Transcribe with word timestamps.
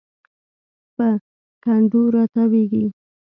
په 0.95 1.05
کنډو 1.63 2.01
راتاویږي 2.15 2.83